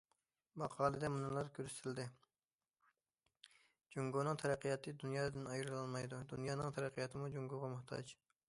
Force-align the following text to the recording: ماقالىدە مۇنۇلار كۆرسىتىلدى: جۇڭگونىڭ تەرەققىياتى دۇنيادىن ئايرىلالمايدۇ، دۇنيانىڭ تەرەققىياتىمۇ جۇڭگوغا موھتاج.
ماقالىدە 0.59 1.09
مۇنۇلار 1.17 1.49
كۆرسىتىلدى: 1.57 2.05
جۇڭگونىڭ 3.97 4.41
تەرەققىياتى 4.45 4.95
دۇنيادىن 5.05 5.47
ئايرىلالمايدۇ، 5.53 6.23
دۇنيانىڭ 6.33 6.75
تەرەققىياتىمۇ 6.79 7.33
جۇڭگوغا 7.37 7.71
موھتاج. 7.77 8.17